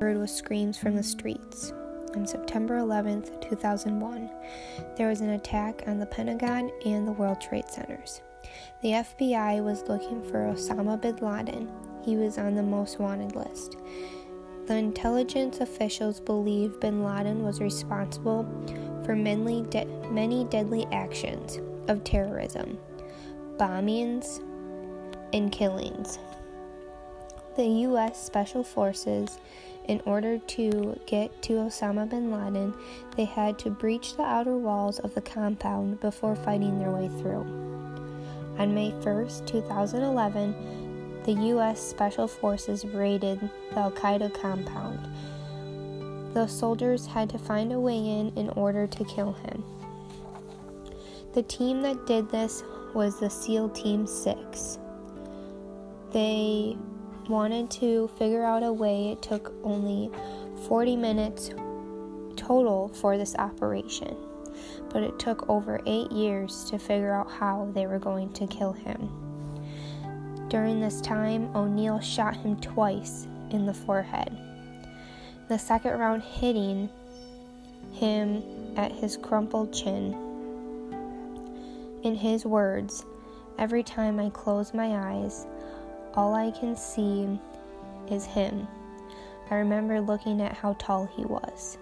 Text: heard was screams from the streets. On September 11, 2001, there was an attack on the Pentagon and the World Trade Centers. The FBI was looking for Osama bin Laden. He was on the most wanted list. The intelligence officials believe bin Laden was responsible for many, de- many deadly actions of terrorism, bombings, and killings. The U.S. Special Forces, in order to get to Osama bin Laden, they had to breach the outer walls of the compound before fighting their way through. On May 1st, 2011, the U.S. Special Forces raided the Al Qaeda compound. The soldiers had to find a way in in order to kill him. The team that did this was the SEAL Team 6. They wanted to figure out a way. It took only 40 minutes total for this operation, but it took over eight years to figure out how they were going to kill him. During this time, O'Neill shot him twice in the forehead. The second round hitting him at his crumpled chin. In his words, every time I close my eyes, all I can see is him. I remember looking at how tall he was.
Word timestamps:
heard 0.00 0.16
was 0.16 0.32
screams 0.32 0.78
from 0.78 0.94
the 0.94 1.02
streets. 1.02 1.72
On 2.14 2.26
September 2.26 2.78
11, 2.78 3.24
2001, 3.40 4.30
there 4.96 5.08
was 5.08 5.20
an 5.20 5.30
attack 5.30 5.82
on 5.86 5.98
the 5.98 6.06
Pentagon 6.06 6.70
and 6.84 7.06
the 7.06 7.12
World 7.12 7.40
Trade 7.40 7.68
Centers. 7.68 8.22
The 8.80 8.90
FBI 8.90 9.62
was 9.62 9.88
looking 9.88 10.22
for 10.22 10.38
Osama 10.38 11.00
bin 11.00 11.16
Laden. 11.16 11.70
He 12.04 12.16
was 12.16 12.38
on 12.38 12.54
the 12.54 12.62
most 12.62 12.98
wanted 13.00 13.34
list. 13.34 13.76
The 14.66 14.76
intelligence 14.76 15.60
officials 15.60 16.20
believe 16.20 16.80
bin 16.80 17.02
Laden 17.02 17.42
was 17.42 17.60
responsible 17.60 18.44
for 19.04 19.16
many, 19.16 19.62
de- 19.62 19.86
many 20.10 20.44
deadly 20.44 20.86
actions 20.92 21.58
of 21.88 22.04
terrorism, 22.04 22.78
bombings, 23.56 24.42
and 25.32 25.50
killings. 25.50 26.18
The 27.58 27.66
U.S. 27.66 28.24
Special 28.24 28.62
Forces, 28.62 29.40
in 29.88 30.00
order 30.04 30.38
to 30.38 30.96
get 31.06 31.42
to 31.42 31.54
Osama 31.54 32.08
bin 32.08 32.30
Laden, 32.30 32.72
they 33.16 33.24
had 33.24 33.58
to 33.58 33.68
breach 33.68 34.16
the 34.16 34.22
outer 34.22 34.56
walls 34.56 35.00
of 35.00 35.12
the 35.16 35.20
compound 35.20 35.98
before 35.98 36.36
fighting 36.36 36.78
their 36.78 36.92
way 36.92 37.08
through. 37.08 37.40
On 38.58 38.72
May 38.72 38.92
1st, 38.92 39.48
2011, 39.48 41.22
the 41.24 41.32
U.S. 41.32 41.80
Special 41.82 42.28
Forces 42.28 42.84
raided 42.84 43.40
the 43.70 43.80
Al 43.80 43.90
Qaeda 43.90 44.32
compound. 44.40 45.00
The 46.34 46.46
soldiers 46.46 47.06
had 47.06 47.28
to 47.30 47.38
find 47.38 47.72
a 47.72 47.80
way 47.80 47.98
in 47.98 48.32
in 48.36 48.50
order 48.50 48.86
to 48.86 49.04
kill 49.04 49.32
him. 49.32 49.64
The 51.34 51.42
team 51.42 51.82
that 51.82 52.06
did 52.06 52.30
this 52.30 52.62
was 52.94 53.18
the 53.18 53.28
SEAL 53.28 53.70
Team 53.70 54.06
6. 54.06 54.78
They 56.12 56.76
wanted 57.28 57.70
to 57.72 58.08
figure 58.18 58.44
out 58.44 58.62
a 58.62 58.72
way. 58.72 59.12
It 59.12 59.22
took 59.22 59.52
only 59.62 60.10
40 60.66 60.96
minutes 60.96 61.50
total 62.36 62.88
for 62.88 63.18
this 63.18 63.34
operation, 63.36 64.16
but 64.90 65.02
it 65.02 65.18
took 65.18 65.48
over 65.48 65.80
eight 65.86 66.10
years 66.10 66.64
to 66.70 66.78
figure 66.78 67.12
out 67.12 67.30
how 67.30 67.70
they 67.74 67.86
were 67.86 67.98
going 67.98 68.32
to 68.34 68.46
kill 68.46 68.72
him. 68.72 69.10
During 70.48 70.80
this 70.80 71.00
time, 71.00 71.54
O'Neill 71.54 72.00
shot 72.00 72.36
him 72.36 72.58
twice 72.60 73.26
in 73.50 73.66
the 73.66 73.74
forehead. 73.74 74.36
The 75.48 75.58
second 75.58 75.98
round 75.98 76.22
hitting 76.22 76.88
him 77.92 78.42
at 78.76 78.92
his 78.92 79.16
crumpled 79.16 79.72
chin. 79.72 80.14
In 82.02 82.14
his 82.14 82.46
words, 82.46 83.04
every 83.58 83.82
time 83.82 84.20
I 84.20 84.30
close 84.30 84.72
my 84.72 85.12
eyes, 85.12 85.46
all 86.18 86.34
I 86.34 86.50
can 86.50 86.74
see 86.74 87.38
is 88.10 88.26
him. 88.26 88.66
I 89.52 89.54
remember 89.54 90.00
looking 90.00 90.42
at 90.42 90.52
how 90.52 90.74
tall 90.76 91.06
he 91.06 91.24
was. 91.24 91.78